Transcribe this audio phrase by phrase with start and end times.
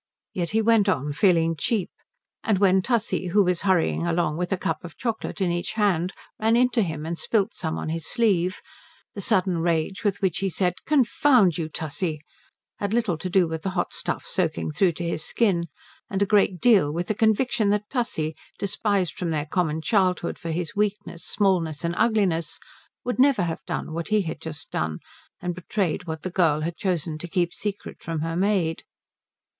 [0.33, 1.91] Yet he went on feeling cheap;
[2.43, 6.11] and when Tussie who was hurrying along with a cup of chocolate in each hand
[6.39, 8.61] ran into him and spilt some on his sleeve
[9.13, 12.19] the sudden rage with which he said "Confound you, Tussie,"
[12.79, 15.65] had little to do with the hot stuff soaking through to his skin
[16.09, 20.49] and a great deal with the conviction that Tussie, despised from their common childhood for
[20.49, 22.57] his weakness, smallness and ugliness,
[23.03, 24.97] would never have done what he had just done
[25.39, 28.81] and betrayed what the girl had chosen to keep secret from her maid.